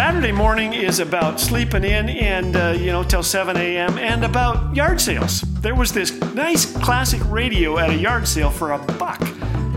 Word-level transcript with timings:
Saturday 0.00 0.32
morning 0.32 0.72
is 0.72 0.98
about 0.98 1.38
sleeping 1.38 1.84
in 1.84 2.08
and, 2.08 2.56
uh, 2.56 2.70
you 2.70 2.86
know, 2.86 3.02
till 3.02 3.22
7 3.22 3.54
a.m. 3.54 3.98
and 3.98 4.24
about 4.24 4.74
yard 4.74 4.98
sales. 4.98 5.42
There 5.60 5.74
was 5.74 5.92
this 5.92 6.18
nice 6.34 6.64
classic 6.78 7.20
radio 7.26 7.76
at 7.76 7.90
a 7.90 7.94
yard 7.94 8.26
sale 8.26 8.48
for 8.48 8.72
a 8.72 8.78
buck. 8.78 9.20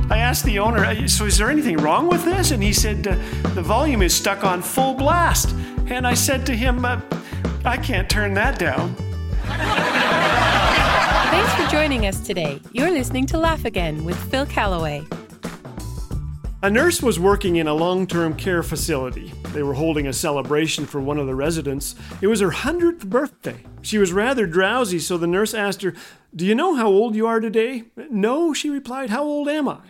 I 0.09 0.19
asked 0.19 0.45
the 0.45 0.59
owner, 0.59 0.85
"Uh, 0.85 1.07
so 1.09 1.25
is 1.25 1.37
there 1.37 1.49
anything 1.49 1.75
wrong 1.75 2.07
with 2.07 2.23
this? 2.23 2.51
And 2.51 2.63
he 2.63 2.71
said, 2.71 3.05
uh, 3.05 3.17
the 3.49 3.61
volume 3.61 4.01
is 4.01 4.15
stuck 4.15 4.45
on 4.45 4.61
full 4.61 4.93
blast. 4.93 5.53
And 5.87 6.07
I 6.07 6.13
said 6.13 6.45
to 6.45 6.55
him, 6.55 6.85
uh, 6.85 7.01
I 7.65 7.75
can't 7.75 8.09
turn 8.09 8.33
that 8.35 8.57
down. 8.57 8.95
Thanks 11.33 11.53
for 11.53 11.67
joining 11.69 12.05
us 12.05 12.21
today. 12.21 12.61
You're 12.71 12.91
listening 12.91 13.25
to 13.25 13.37
Laugh 13.37 13.65
Again 13.65 14.05
with 14.05 14.17
Phil 14.31 14.45
Callaway. 14.45 15.03
A 16.63 16.69
nurse 16.69 17.03
was 17.03 17.19
working 17.19 17.57
in 17.57 17.67
a 17.67 17.73
long 17.73 18.07
term 18.07 18.37
care 18.37 18.63
facility. 18.63 19.33
They 19.49 19.63
were 19.63 19.73
holding 19.73 20.07
a 20.07 20.13
celebration 20.13 20.85
for 20.85 21.01
one 21.01 21.17
of 21.17 21.27
the 21.27 21.35
residents. 21.35 21.93
It 22.21 22.27
was 22.27 22.39
her 22.39 22.51
100th 22.51 23.09
birthday. 23.09 23.65
She 23.81 23.97
was 23.97 24.13
rather 24.13 24.47
drowsy, 24.47 24.99
so 24.99 25.17
the 25.17 25.27
nurse 25.27 25.53
asked 25.53 25.81
her, 25.81 25.93
Do 26.33 26.45
you 26.45 26.55
know 26.55 26.75
how 26.75 26.87
old 26.87 27.17
you 27.17 27.27
are 27.27 27.41
today? 27.41 27.83
No, 28.09 28.53
she 28.53 28.69
replied. 28.69 29.09
How 29.09 29.23
old 29.23 29.49
am 29.49 29.67
I? 29.67 29.81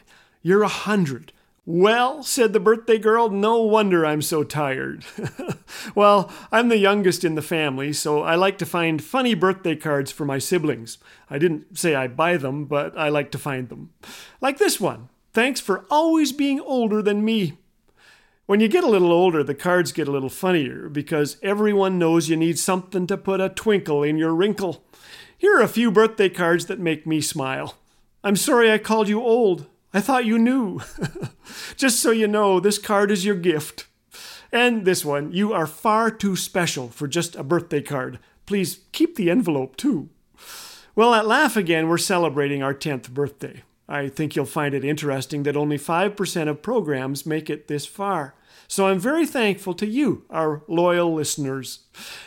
You're 0.42 0.64
a 0.64 0.82
100. 0.82 1.32
Well, 1.64 2.24
said 2.24 2.54
the 2.54 2.60
birthday 2.60 2.98
girl, 2.98 3.30
no 3.30 3.62
wonder 3.62 4.04
I'm 4.04 4.24
so 4.24 4.44
tired. 4.44 5.06
well, 5.96 6.32
I'm 6.52 6.70
the 6.70 6.78
youngest 6.80 7.24
in 7.24 7.36
the 7.36 7.44
family, 7.44 7.94
so 7.94 8.24
I 8.24 8.34
like 8.34 8.58
to 8.58 8.66
find 8.66 9.02
funny 9.02 9.36
birthday 9.36 9.76
cards 9.76 10.12
for 10.12 10.26
my 10.26 10.40
siblings. 10.40 10.98
I 11.30 11.38
didn't 11.38 11.78
say 11.78 11.94
I 11.94 12.08
buy 12.08 12.38
them, 12.38 12.66
but 12.66 12.98
I 12.98 13.10
like 13.10 13.30
to 13.32 13.38
find 13.38 13.70
them. 13.70 13.92
Like 14.42 14.58
this 14.58 14.82
one. 14.82 15.10
Thanks 15.34 15.60
for 15.60 15.86
always 15.90 16.32
being 16.32 16.60
older 16.60 17.02
than 17.02 17.26
me. 17.26 17.58
When 18.46 18.60
you 18.60 18.68
get 18.68 18.84
a 18.84 18.90
little 18.90 19.12
older, 19.12 19.44
the 19.44 19.56
cards 19.56 19.92
get 19.92 20.08
a 20.08 20.12
little 20.12 20.30
funnier 20.30 20.90
because 20.90 21.38
everyone 21.42 21.98
knows 21.98 22.30
you 22.30 22.36
need 22.36 22.60
something 22.60 23.08
to 23.08 23.18
put 23.18 23.42
a 23.42 23.50
twinkle 23.50 24.04
in 24.04 24.18
your 24.18 24.36
wrinkle. 24.36 24.84
Here 25.38 25.58
are 25.58 25.64
a 25.64 25.68
few 25.68 25.92
birthday 25.92 26.30
cards 26.30 26.68
that 26.68 26.80
make 26.80 27.08
me 27.08 27.20
smile. 27.20 27.78
I'm 28.24 28.36
sorry 28.36 28.72
I 28.72 28.78
called 28.78 29.10
you 29.10 29.22
old. 29.22 29.66
I 29.92 30.02
thought 30.02 30.26
you 30.26 30.38
knew. 30.38 30.82
Just 31.78 32.00
so 32.00 32.12
you 32.12 32.28
know, 32.28 32.60
this 32.60 32.78
card 32.78 33.10
is 33.10 33.26
your 33.26 33.36
gift. 33.36 33.88
And 34.52 34.86
this 34.86 35.04
one, 35.04 35.32
you 35.32 35.52
are 35.52 35.66
far 35.66 36.12
too 36.12 36.36
special 36.36 36.90
for 36.90 37.08
just 37.08 37.36
a 37.36 37.44
birthday 37.44 37.82
card. 37.82 38.20
Please 38.46 38.82
keep 38.92 39.16
the 39.16 39.32
envelope 39.32 39.76
too. 39.78 40.10
Well, 40.96 41.16
at 41.16 41.26
Laugh 41.26 41.58
Again, 41.58 41.88
we're 41.88 41.98
celebrating 41.98 42.62
our 42.62 42.74
10th 42.76 43.10
birthday. 43.10 43.64
I 43.94 44.10
think 44.10 44.36
you'll 44.36 44.46
find 44.46 44.74
it 44.74 44.84
interesting 44.84 45.44
that 45.44 45.56
only 45.56 45.78
5% 45.78 46.48
of 46.48 46.64
programs 46.64 47.28
make 47.28 47.48
it 47.48 47.68
this 47.68 47.86
far. 47.86 48.34
So 48.68 48.88
I'm 48.88 48.98
very 48.98 49.28
thankful 49.28 49.76
to 49.76 49.86
you, 49.86 50.26
our 50.32 50.64
loyal 50.68 51.14
listeners. 51.14 51.82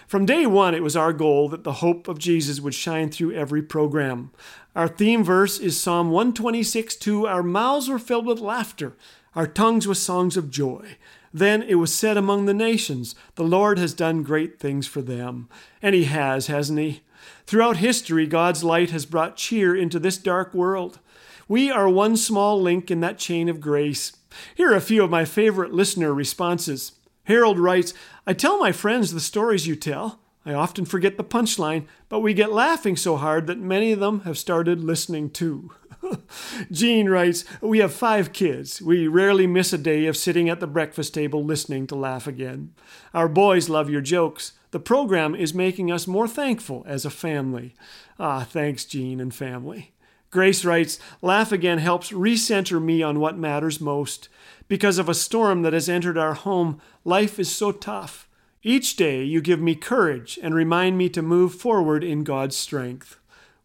From 0.06 0.26
day 0.26 0.46
one, 0.46 0.76
it 0.76 0.82
was 0.84 0.96
our 0.96 1.12
goal 1.12 1.48
that 1.48 1.64
the 1.64 1.80
hope 1.84 2.06
of 2.06 2.20
Jesus 2.20 2.60
would 2.60 2.74
shine 2.74 3.10
through 3.10 3.32
every 3.32 3.62
program. 3.62 4.30
Our 4.76 4.86
theme 4.86 5.24
verse 5.24 5.58
is 5.58 5.80
Psalm 5.80 6.10
126 6.10 6.94
2 6.94 7.26
Our 7.26 7.42
mouths 7.42 7.88
were 7.88 7.98
filled 7.98 8.26
with 8.26 8.38
laughter, 8.38 8.96
our 9.34 9.48
tongues 9.48 9.88
with 9.88 9.98
songs 9.98 10.36
of 10.36 10.50
joy. 10.50 10.96
Then 11.34 11.64
it 11.64 11.74
was 11.74 11.92
said 11.92 12.16
among 12.16 12.46
the 12.46 12.54
nations, 12.54 13.16
The 13.34 13.42
Lord 13.42 13.78
has 13.78 13.92
done 13.92 14.22
great 14.22 14.60
things 14.60 14.86
for 14.86 15.02
them. 15.02 15.48
And 15.82 15.96
He 15.96 16.04
has, 16.04 16.46
hasn't 16.46 16.78
He? 16.78 17.00
Throughout 17.44 17.78
history, 17.78 18.28
God's 18.28 18.62
light 18.62 18.90
has 18.90 19.04
brought 19.04 19.36
cheer 19.36 19.74
into 19.74 19.98
this 19.98 20.16
dark 20.16 20.54
world. 20.54 21.00
We 21.48 21.70
are 21.70 21.88
one 21.88 22.16
small 22.16 22.60
link 22.60 22.90
in 22.90 23.00
that 23.00 23.18
chain 23.18 23.48
of 23.48 23.60
grace. 23.60 24.12
Here 24.54 24.72
are 24.72 24.76
a 24.76 24.80
few 24.80 25.04
of 25.04 25.10
my 25.10 25.24
favorite 25.24 25.72
listener 25.72 26.12
responses. 26.12 26.92
Harold 27.24 27.58
writes, 27.58 27.94
I 28.26 28.32
tell 28.32 28.58
my 28.58 28.72
friends 28.72 29.12
the 29.12 29.20
stories 29.20 29.66
you 29.66 29.76
tell. 29.76 30.20
I 30.44 30.54
often 30.54 30.84
forget 30.84 31.16
the 31.16 31.24
punchline, 31.24 31.86
but 32.08 32.20
we 32.20 32.34
get 32.34 32.52
laughing 32.52 32.96
so 32.96 33.16
hard 33.16 33.46
that 33.46 33.58
many 33.58 33.92
of 33.92 34.00
them 34.00 34.20
have 34.20 34.38
started 34.38 34.82
listening 34.82 35.30
too. 35.30 35.72
Jean 36.70 37.08
writes, 37.08 37.44
We 37.60 37.78
have 37.78 37.92
five 37.92 38.32
kids. 38.32 38.82
We 38.82 39.08
rarely 39.08 39.46
miss 39.46 39.72
a 39.72 39.78
day 39.78 40.06
of 40.06 40.16
sitting 40.16 40.48
at 40.48 40.60
the 40.60 40.66
breakfast 40.66 41.14
table 41.14 41.44
listening 41.44 41.86
to 41.88 41.96
Laugh 41.96 42.26
Again. 42.26 42.74
Our 43.14 43.28
boys 43.28 43.68
love 43.68 43.90
your 43.90 44.00
jokes. 44.00 44.52
The 44.72 44.80
program 44.80 45.34
is 45.34 45.54
making 45.54 45.90
us 45.90 46.06
more 46.06 46.28
thankful 46.28 46.84
as 46.86 47.04
a 47.04 47.10
family. 47.10 47.74
Ah, 48.18 48.46
thanks, 48.48 48.84
Jean 48.84 49.20
and 49.20 49.34
family. 49.34 49.92
Grace 50.30 50.64
writes, 50.64 50.98
Laugh 51.22 51.52
Again 51.52 51.78
helps 51.78 52.10
recenter 52.10 52.82
me 52.82 53.02
on 53.02 53.20
what 53.20 53.38
matters 53.38 53.80
most. 53.80 54.28
Because 54.68 54.98
of 54.98 55.08
a 55.08 55.14
storm 55.14 55.62
that 55.62 55.72
has 55.72 55.88
entered 55.88 56.18
our 56.18 56.34
home, 56.34 56.80
life 57.04 57.38
is 57.38 57.50
so 57.50 57.72
tough. 57.72 58.28
Each 58.62 58.96
day 58.96 59.22
you 59.22 59.40
give 59.40 59.60
me 59.60 59.76
courage 59.76 60.38
and 60.42 60.54
remind 60.54 60.98
me 60.98 61.08
to 61.10 61.22
move 61.22 61.54
forward 61.54 62.02
in 62.02 62.24
God's 62.24 62.56
strength. 62.56 63.20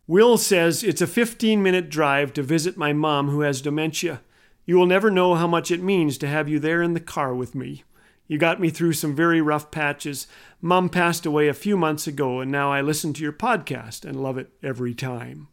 Will 0.05 0.37
says 0.37 0.83
it's 0.83 1.01
a 1.01 1.07
15 1.07 1.63
minute 1.63 1.89
drive 1.89 2.33
to 2.33 2.43
visit 2.43 2.77
my 2.77 2.93
mom 2.93 3.29
who 3.29 3.41
has 3.41 3.61
dementia. 3.61 4.21
You 4.65 4.75
will 4.75 4.85
never 4.85 5.09
know 5.09 5.35
how 5.35 5.47
much 5.47 5.71
it 5.71 5.81
means 5.81 6.17
to 6.19 6.27
have 6.27 6.47
you 6.47 6.59
there 6.59 6.83
in 6.83 6.93
the 6.93 6.99
car 6.99 7.33
with 7.33 7.55
me. 7.55 7.83
You 8.27 8.37
got 8.37 8.61
me 8.61 8.69
through 8.69 8.93
some 8.93 9.15
very 9.15 9.41
rough 9.41 9.71
patches. 9.71 10.27
Mom 10.61 10.87
passed 10.87 11.25
away 11.25 11.47
a 11.47 11.53
few 11.53 11.75
months 11.75 12.07
ago, 12.07 12.39
and 12.39 12.51
now 12.51 12.71
I 12.71 12.81
listen 12.81 13.11
to 13.13 13.23
your 13.23 13.33
podcast 13.33 14.05
and 14.05 14.21
love 14.21 14.37
it 14.37 14.51
every 14.63 14.93
time. 14.93 15.47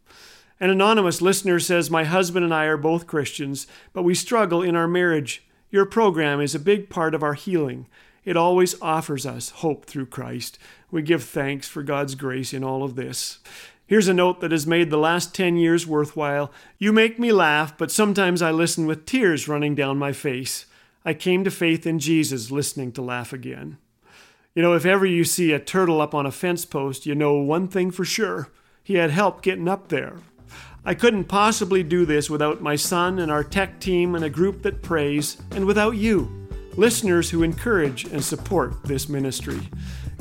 An 0.61 0.69
anonymous 0.69 1.21
listener 1.21 1.59
says, 1.59 1.89
My 1.89 2.03
husband 2.03 2.43
and 2.43 2.53
I 2.53 2.65
are 2.65 2.77
both 2.77 3.07
Christians, 3.07 3.65
but 3.93 4.03
we 4.03 4.13
struggle 4.13 4.61
in 4.61 4.75
our 4.75 4.87
marriage. 4.87 5.47
Your 5.69 5.85
program 5.85 6.41
is 6.41 6.53
a 6.53 6.59
big 6.59 6.89
part 6.89 7.15
of 7.15 7.23
our 7.23 7.35
healing. 7.35 7.87
It 8.25 8.35
always 8.35 8.79
offers 8.81 9.25
us 9.25 9.51
hope 9.51 9.85
through 9.85 10.07
Christ. 10.07 10.59
We 10.91 11.01
give 11.01 11.23
thanks 11.23 11.67
for 11.67 11.81
God's 11.81 12.15
grace 12.15 12.53
in 12.53 12.63
all 12.63 12.83
of 12.83 12.95
this. 12.95 13.39
Here's 13.87 14.07
a 14.07 14.13
note 14.13 14.41
that 14.41 14.51
has 14.51 14.67
made 14.67 14.89
the 14.89 14.97
last 14.97 15.33
10 15.33 15.55
years 15.55 15.87
worthwhile. 15.87 16.51
You 16.77 16.91
make 16.91 17.17
me 17.17 17.31
laugh, 17.31 17.77
but 17.77 17.89
sometimes 17.89 18.41
I 18.41 18.51
listen 18.51 18.85
with 18.85 19.05
tears 19.05 19.47
running 19.47 19.75
down 19.75 19.97
my 19.97 20.11
face. 20.11 20.65
I 21.05 21.13
came 21.13 21.43
to 21.43 21.51
faith 21.51 21.87
in 21.87 21.99
Jesus 21.99 22.51
listening 22.51 22.91
to 22.91 23.01
Laugh 23.01 23.31
Again. 23.31 23.77
You 24.53 24.61
know, 24.61 24.73
if 24.73 24.85
ever 24.85 25.05
you 25.05 25.23
see 25.23 25.53
a 25.53 25.59
turtle 25.59 26.01
up 26.01 26.13
on 26.13 26.25
a 26.25 26.31
fence 26.31 26.65
post, 26.65 27.05
you 27.05 27.15
know 27.15 27.35
one 27.35 27.67
thing 27.67 27.91
for 27.91 28.03
sure 28.03 28.49
he 28.83 28.95
had 28.95 29.11
help 29.11 29.41
getting 29.41 29.67
up 29.67 29.87
there. 29.87 30.17
I 30.89 30.95
couldn't 30.95 31.25
possibly 31.25 31.83
do 31.83 32.03
this 32.03 32.31
without 32.31 32.63
my 32.63 32.75
son 32.75 33.19
and 33.19 33.31
our 33.31 33.43
tech 33.43 33.79
team 33.79 34.15
and 34.15 34.25
a 34.25 34.29
group 34.29 34.63
that 34.63 34.81
prays, 34.81 35.37
and 35.51 35.67
without 35.67 35.91
you, 35.91 36.47
listeners 36.77 37.29
who 37.29 37.43
encourage 37.43 38.05
and 38.05 38.23
support 38.23 38.73
this 38.85 39.07
ministry. 39.07 39.59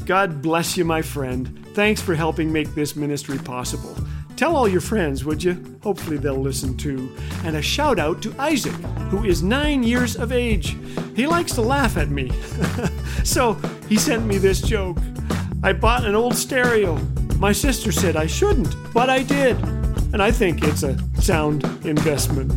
God 0.04 0.42
bless 0.42 0.76
you, 0.76 0.84
my 0.84 1.00
friend. 1.00 1.66
Thanks 1.68 2.02
for 2.02 2.14
helping 2.14 2.52
make 2.52 2.74
this 2.74 2.96
ministry 2.96 3.38
possible. 3.38 3.96
Tell 4.36 4.54
all 4.54 4.68
your 4.68 4.82
friends, 4.82 5.24
would 5.24 5.42
you? 5.42 5.78
Hopefully, 5.82 6.18
they'll 6.18 6.36
listen 6.36 6.76
too. 6.76 7.16
And 7.44 7.56
a 7.56 7.62
shout 7.62 7.98
out 7.98 8.20
to 8.20 8.34
Isaac, 8.38 8.74
who 9.08 9.24
is 9.24 9.42
nine 9.42 9.82
years 9.82 10.16
of 10.16 10.32
age. 10.32 10.76
He 11.16 11.26
likes 11.26 11.54
to 11.54 11.62
laugh 11.62 11.96
at 11.96 12.10
me. 12.10 12.30
so 13.24 13.54
he 13.88 13.96
sent 13.96 14.26
me 14.26 14.36
this 14.36 14.60
joke 14.60 14.98
I 15.62 15.72
bought 15.72 16.04
an 16.04 16.14
old 16.14 16.36
stereo. 16.36 16.96
My 17.38 17.52
sister 17.52 17.90
said 17.90 18.16
I 18.16 18.26
shouldn't, 18.26 18.76
but 18.92 19.08
I 19.08 19.22
did 19.22 19.77
and 20.12 20.22
I 20.22 20.30
think 20.30 20.62
it's 20.62 20.82
a 20.82 20.98
sound 21.20 21.64
investment. 21.84 22.52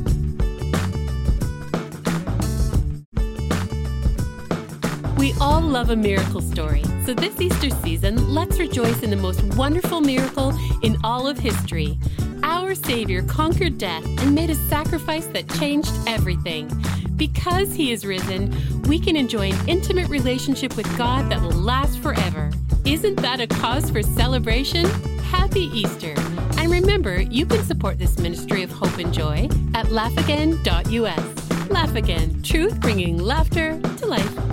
We 5.17 5.33
all 5.39 5.61
love 5.61 5.91
a 5.91 5.95
miracle 5.95 6.41
story, 6.41 6.83
so 7.05 7.13
this 7.13 7.39
Easter 7.39 7.69
season, 7.69 8.33
let's 8.33 8.57
rejoice 8.57 9.03
in 9.03 9.11
the 9.11 9.15
most 9.15 9.43
wonderful 9.55 10.01
miracle 10.01 10.57
in 10.81 10.97
all 11.03 11.27
of 11.27 11.37
history. 11.37 11.99
Our 12.43 12.73
Savior 12.73 13.21
conquered 13.23 13.77
death 13.77 14.03
and 14.21 14.33
made 14.33 14.49
a 14.49 14.55
sacrifice 14.55 15.27
that 15.27 15.47
changed 15.59 15.93
everything. 16.07 16.69
Because 17.17 17.73
He 17.73 17.91
is 17.91 18.03
risen, 18.03 18.51
we 18.83 18.99
can 18.99 19.15
enjoy 19.15 19.51
an 19.51 19.69
intimate 19.69 20.09
relationship 20.09 20.75
with 20.75 20.87
God 20.97 21.29
that 21.29 21.39
will 21.39 21.51
last 21.51 21.99
forever. 21.99 22.49
Isn't 22.83 23.17
that 23.21 23.39
a 23.39 23.45
cause 23.45 23.91
for 23.91 24.01
celebration? 24.01 24.85
Happy 25.29 25.69
Easter! 25.71 26.15
And 26.61 26.71
remember, 26.71 27.19
you 27.19 27.47
can 27.47 27.63
support 27.63 27.97
this 27.97 28.19
ministry 28.19 28.61
of 28.61 28.69
hope 28.69 28.99
and 28.99 29.11
joy 29.11 29.49
at 29.73 29.87
laughagain.us. 29.87 31.69
Laugh 31.71 31.95
Again, 31.95 32.43
truth 32.43 32.79
bringing 32.79 33.17
laughter 33.17 33.81
to 33.97 34.05
life. 34.05 34.50